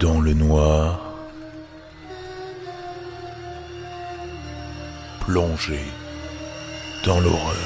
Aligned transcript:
dans 0.00 0.20
le 0.20 0.32
noir, 0.32 1.12
plongé 5.20 5.80
dans 7.04 7.18
l'horreur. 7.18 7.56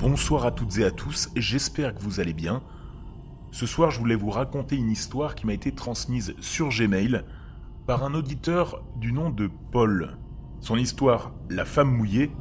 Bonsoir 0.00 0.46
à 0.46 0.50
toutes 0.50 0.78
et 0.78 0.84
à 0.84 0.90
tous, 0.90 1.28
j'espère 1.36 1.94
que 1.94 2.00
vous 2.00 2.18
allez 2.18 2.32
bien. 2.32 2.62
Ce 3.52 3.66
soir, 3.66 3.90
je 3.92 4.00
voulais 4.00 4.16
vous 4.16 4.30
raconter 4.30 4.74
une 4.74 4.90
histoire 4.90 5.36
qui 5.36 5.46
m'a 5.46 5.52
été 5.52 5.72
transmise 5.72 6.34
sur 6.40 6.70
Gmail 6.70 7.22
par 7.86 8.02
un 8.02 8.14
auditeur 8.14 8.82
du 8.96 9.12
nom 9.12 9.30
de 9.30 9.48
Paul. 9.70 10.16
Son 10.60 10.76
histoire, 10.76 11.32
La 11.50 11.64
femme 11.64 11.90
mouillée, 11.90 12.32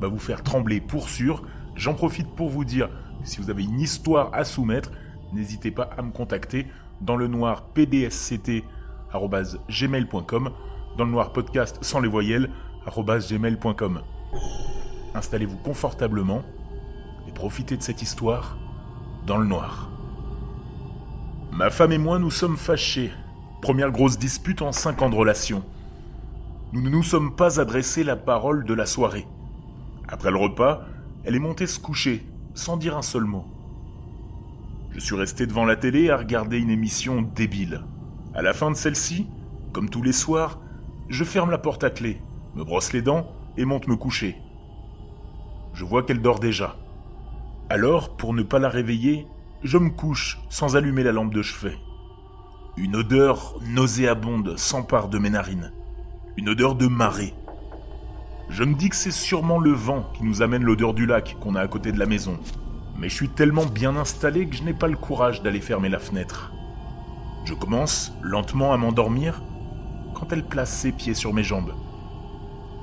va 0.00 0.08
vous 0.08 0.18
faire 0.18 0.42
trembler 0.42 0.80
pour 0.80 1.10
sûr. 1.10 1.42
J'en 1.76 1.94
profite 1.94 2.34
pour 2.34 2.48
vous 2.48 2.64
dire, 2.64 2.88
si 3.24 3.40
vous 3.40 3.50
avez 3.50 3.64
une 3.64 3.80
histoire 3.80 4.30
à 4.32 4.44
soumettre, 4.44 4.90
n'hésitez 5.34 5.70
pas 5.70 5.90
à 5.96 6.02
me 6.02 6.12
contacter 6.12 6.66
dans 7.00 7.16
le 7.16 7.26
noir 7.26 7.64
pdsct.gmail.com, 7.74 10.50
dans 10.96 11.04
le 11.04 11.10
noir 11.10 11.32
podcast 11.32 11.78
sans 11.82 12.00
les 12.00 12.08
voyelles, 12.08 12.50
gmail.com. 12.86 14.02
Installez-vous 15.14 15.56
confortablement 15.58 16.42
et 17.28 17.32
profitez 17.32 17.76
de 17.76 17.82
cette 17.82 18.02
histoire 18.02 18.58
dans 19.26 19.38
le 19.38 19.46
noir. 19.46 19.90
Ma 21.52 21.70
femme 21.70 21.92
et 21.92 21.98
moi 21.98 22.18
nous 22.18 22.30
sommes 22.30 22.56
fâchés. 22.56 23.12
Première 23.62 23.92
grosse 23.92 24.18
dispute 24.18 24.60
en 24.60 24.72
5 24.72 25.02
ans 25.02 25.10
de 25.10 25.14
relation. 25.14 25.62
Nous 26.72 26.82
ne 26.82 26.90
nous 26.90 27.02
sommes 27.02 27.36
pas 27.36 27.60
adressé 27.60 28.02
la 28.02 28.16
parole 28.16 28.64
de 28.64 28.74
la 28.74 28.86
soirée. 28.86 29.26
Après 30.08 30.30
le 30.30 30.36
repas, 30.36 30.84
elle 31.22 31.36
est 31.36 31.40
montée 31.40 31.66
se 31.66 31.78
coucher, 31.78 32.26
sans 32.54 32.76
dire 32.76 32.96
un 32.96 33.02
seul 33.02 33.24
mot. 33.24 33.44
Je 34.94 35.00
suis 35.00 35.16
resté 35.16 35.46
devant 35.46 35.64
la 35.64 35.74
télé 35.74 36.08
à 36.08 36.16
regarder 36.16 36.58
une 36.58 36.70
émission 36.70 37.20
débile. 37.20 37.82
À 38.32 38.42
la 38.42 38.52
fin 38.52 38.70
de 38.70 38.76
celle-ci, 38.76 39.26
comme 39.72 39.90
tous 39.90 40.02
les 40.02 40.12
soirs, 40.12 40.60
je 41.08 41.24
ferme 41.24 41.50
la 41.50 41.58
porte 41.58 41.82
à 41.82 41.90
clé, 41.90 42.22
me 42.54 42.62
brosse 42.62 42.92
les 42.92 43.02
dents 43.02 43.26
et 43.56 43.64
monte 43.64 43.88
me 43.88 43.96
coucher. 43.96 44.36
Je 45.72 45.84
vois 45.84 46.04
qu'elle 46.04 46.22
dort 46.22 46.38
déjà. 46.38 46.76
Alors, 47.70 48.16
pour 48.16 48.34
ne 48.34 48.44
pas 48.44 48.60
la 48.60 48.68
réveiller, 48.68 49.26
je 49.64 49.78
me 49.78 49.90
couche 49.90 50.38
sans 50.48 50.76
allumer 50.76 51.02
la 51.02 51.10
lampe 51.10 51.34
de 51.34 51.42
chevet. 51.42 51.76
Une 52.76 52.94
odeur 52.94 53.56
nauséabonde 53.66 54.56
s'empare 54.56 55.08
de 55.08 55.18
mes 55.18 55.30
narines. 55.30 55.72
Une 56.36 56.50
odeur 56.50 56.76
de 56.76 56.86
marée. 56.86 57.34
Je 58.48 58.62
me 58.62 58.74
dis 58.74 58.90
que 58.90 58.96
c'est 58.96 59.10
sûrement 59.10 59.58
le 59.58 59.72
vent 59.72 60.08
qui 60.14 60.22
nous 60.22 60.42
amène 60.42 60.62
l'odeur 60.62 60.94
du 60.94 61.04
lac 61.04 61.36
qu'on 61.40 61.56
a 61.56 61.60
à 61.60 61.68
côté 61.68 61.90
de 61.90 61.98
la 61.98 62.06
maison 62.06 62.38
mais 62.96 63.08
je 63.08 63.14
suis 63.14 63.28
tellement 63.28 63.66
bien 63.66 63.96
installé 63.96 64.46
que 64.46 64.56
je 64.56 64.62
n'ai 64.62 64.74
pas 64.74 64.86
le 64.86 64.96
courage 64.96 65.42
d'aller 65.42 65.60
fermer 65.60 65.88
la 65.88 65.98
fenêtre. 65.98 66.52
Je 67.44 67.54
commence 67.54 68.12
lentement 68.22 68.72
à 68.72 68.76
m'endormir 68.76 69.42
quand 70.14 70.32
elle 70.32 70.44
place 70.44 70.72
ses 70.72 70.92
pieds 70.92 71.14
sur 71.14 71.34
mes 71.34 71.42
jambes. 71.42 71.74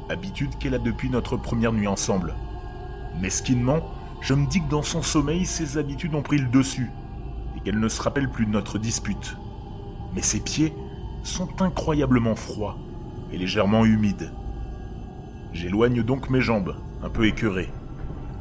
Habitude 0.10 0.58
qu'elle 0.60 0.76
a 0.76 0.80
depuis 0.80 1.10
notre 1.10 1.38
première 1.38 1.72
nuit 1.72 1.88
ensemble. 1.88 2.36
Mesquinement, 3.20 3.80
je 4.22 4.34
me 4.34 4.46
dis 4.46 4.62
que 4.62 4.70
dans 4.70 4.84
son 4.84 5.02
sommeil, 5.02 5.46
ses 5.46 5.78
habitudes 5.78 6.14
ont 6.14 6.22
pris 6.22 6.38
le 6.38 6.48
dessus 6.48 6.92
et 7.56 7.62
qu'elle 7.62 7.80
ne 7.80 7.88
se 7.88 8.02
rappelle 8.02 8.30
plus 8.30 8.46
de 8.46 8.52
notre 8.52 8.78
dispute. 8.78 9.38
Mais 10.14 10.22
ses 10.22 10.42
pieds 10.42 10.74
sont 11.24 11.62
incroyablement 11.62 12.36
froids 12.36 12.78
et 13.32 13.38
légèrement 13.38 13.86
humides. 13.86 14.32
J'éloigne 15.54 16.04
donc 16.04 16.30
mes 16.30 16.42
jambes, 16.42 16.76
un 17.02 17.10
peu 17.10 17.26
écœurées. 17.26 17.70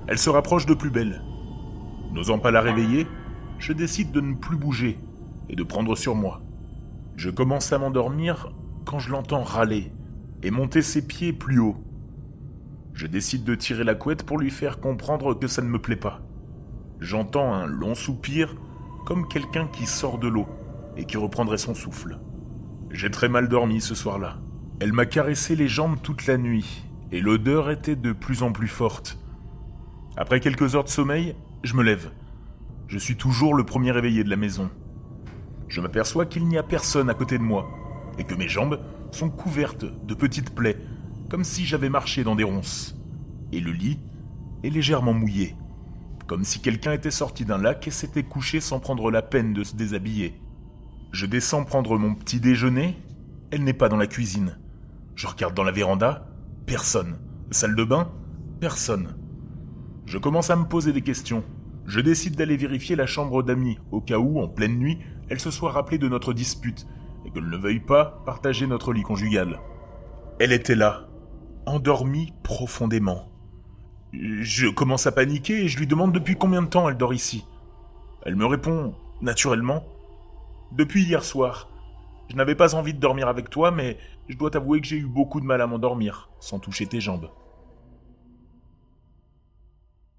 Elle 0.06 0.18
se 0.18 0.30
rapproche 0.30 0.66
de 0.66 0.74
plus 0.74 0.90
belle 0.90 1.22
N'osant 2.12 2.38
pas 2.38 2.50
la 2.50 2.60
réveiller, 2.60 3.06
je 3.58 3.72
décide 3.72 4.10
de 4.10 4.20
ne 4.20 4.34
plus 4.34 4.56
bouger 4.56 4.98
et 5.48 5.56
de 5.56 5.62
prendre 5.62 5.96
sur 5.96 6.14
moi. 6.14 6.42
Je 7.16 7.30
commence 7.30 7.72
à 7.72 7.78
m'endormir 7.78 8.52
quand 8.84 8.98
je 8.98 9.10
l'entends 9.10 9.42
râler 9.42 9.92
et 10.42 10.50
monter 10.50 10.82
ses 10.82 11.06
pieds 11.06 11.32
plus 11.32 11.58
haut. 11.58 11.76
Je 12.94 13.06
décide 13.06 13.44
de 13.44 13.54
tirer 13.54 13.84
la 13.84 13.94
couette 13.94 14.24
pour 14.24 14.38
lui 14.38 14.50
faire 14.50 14.80
comprendre 14.80 15.38
que 15.38 15.46
ça 15.46 15.62
ne 15.62 15.68
me 15.68 15.80
plaît 15.80 15.96
pas. 15.96 16.20
J'entends 17.00 17.52
un 17.52 17.66
long 17.66 17.94
soupir 17.94 18.56
comme 19.06 19.28
quelqu'un 19.28 19.68
qui 19.68 19.86
sort 19.86 20.18
de 20.18 20.28
l'eau 20.28 20.46
et 20.96 21.04
qui 21.04 21.16
reprendrait 21.16 21.58
son 21.58 21.74
souffle. 21.74 22.18
J'ai 22.90 23.10
très 23.10 23.28
mal 23.28 23.48
dormi 23.48 23.80
ce 23.80 23.94
soir-là. 23.94 24.38
Elle 24.80 24.92
m'a 24.92 25.06
caressé 25.06 25.56
les 25.56 25.68
jambes 25.68 25.98
toute 26.02 26.26
la 26.26 26.38
nuit 26.38 26.84
et 27.12 27.20
l'odeur 27.20 27.70
était 27.70 27.96
de 27.96 28.12
plus 28.12 28.42
en 28.42 28.52
plus 28.52 28.68
forte. 28.68 29.18
Après 30.20 30.38
quelques 30.38 30.74
heures 30.76 30.84
de 30.84 30.90
sommeil, 30.90 31.34
je 31.64 31.72
me 31.72 31.82
lève. 31.82 32.10
Je 32.88 32.98
suis 32.98 33.16
toujours 33.16 33.54
le 33.54 33.64
premier 33.64 33.90
réveillé 33.90 34.22
de 34.22 34.28
la 34.28 34.36
maison. 34.36 34.68
Je 35.66 35.80
m'aperçois 35.80 36.26
qu'il 36.26 36.46
n'y 36.46 36.58
a 36.58 36.62
personne 36.62 37.08
à 37.08 37.14
côté 37.14 37.38
de 37.38 37.42
moi 37.42 37.70
et 38.18 38.24
que 38.24 38.34
mes 38.34 38.46
jambes 38.46 38.80
sont 39.12 39.30
couvertes 39.30 39.86
de 39.86 40.12
petites 40.12 40.54
plaies, 40.54 40.76
comme 41.30 41.42
si 41.42 41.64
j'avais 41.64 41.88
marché 41.88 42.22
dans 42.22 42.36
des 42.36 42.44
ronces. 42.44 42.94
Et 43.50 43.60
le 43.60 43.72
lit 43.72 43.98
est 44.62 44.68
légèrement 44.68 45.14
mouillé, 45.14 45.56
comme 46.26 46.44
si 46.44 46.60
quelqu'un 46.60 46.92
était 46.92 47.10
sorti 47.10 47.46
d'un 47.46 47.56
lac 47.56 47.88
et 47.88 47.90
s'était 47.90 48.22
couché 48.22 48.60
sans 48.60 48.78
prendre 48.78 49.10
la 49.10 49.22
peine 49.22 49.54
de 49.54 49.64
se 49.64 49.74
déshabiller. 49.74 50.38
Je 51.12 51.24
descends 51.24 51.64
prendre 51.64 51.96
mon 51.96 52.14
petit 52.14 52.40
déjeuner, 52.40 52.94
elle 53.50 53.64
n'est 53.64 53.72
pas 53.72 53.88
dans 53.88 53.96
la 53.96 54.06
cuisine. 54.06 54.58
Je 55.14 55.26
regarde 55.26 55.54
dans 55.54 55.64
la 55.64 55.72
véranda, 55.72 56.28
personne. 56.66 57.18
Salle 57.50 57.74
de 57.74 57.84
bain, 57.84 58.12
personne. 58.60 59.14
Je 60.10 60.18
commence 60.18 60.50
à 60.50 60.56
me 60.56 60.64
poser 60.64 60.92
des 60.92 61.02
questions. 61.02 61.44
Je 61.86 62.00
décide 62.00 62.34
d'aller 62.34 62.56
vérifier 62.56 62.96
la 62.96 63.06
chambre 63.06 63.44
d'amis, 63.44 63.78
au 63.92 64.00
cas 64.00 64.18
où, 64.18 64.40
en 64.40 64.48
pleine 64.48 64.76
nuit, 64.76 64.98
elle 65.28 65.38
se 65.38 65.52
soit 65.52 65.70
rappelée 65.70 65.98
de 65.98 66.08
notre 66.08 66.32
dispute, 66.32 66.84
et 67.24 67.30
qu'elle 67.30 67.48
ne 67.48 67.56
veuille 67.56 67.78
pas 67.78 68.20
partager 68.26 68.66
notre 68.66 68.92
lit 68.92 69.04
conjugal. 69.04 69.60
Elle 70.40 70.50
était 70.50 70.74
là, 70.74 71.06
endormie 71.64 72.32
profondément. 72.42 73.30
Je 74.12 74.66
commence 74.66 75.06
à 75.06 75.12
paniquer 75.12 75.62
et 75.62 75.68
je 75.68 75.78
lui 75.78 75.86
demande 75.86 76.10
depuis 76.10 76.34
combien 76.34 76.62
de 76.62 76.66
temps 76.66 76.88
elle 76.88 76.96
dort 76.96 77.14
ici. 77.14 77.46
Elle 78.26 78.34
me 78.34 78.46
répond, 78.46 78.96
naturellement, 79.20 79.84
Depuis 80.72 81.04
hier 81.04 81.22
soir. 81.22 81.68
Je 82.28 82.34
n'avais 82.34 82.56
pas 82.56 82.74
envie 82.74 82.94
de 82.94 82.98
dormir 82.98 83.28
avec 83.28 83.48
toi, 83.48 83.70
mais 83.70 83.96
je 84.28 84.36
dois 84.36 84.50
t'avouer 84.50 84.80
que 84.80 84.88
j'ai 84.88 84.96
eu 84.96 85.06
beaucoup 85.06 85.40
de 85.40 85.46
mal 85.46 85.60
à 85.60 85.68
m'endormir, 85.68 86.30
sans 86.40 86.58
toucher 86.58 86.86
tes 86.86 87.00
jambes. 87.00 87.30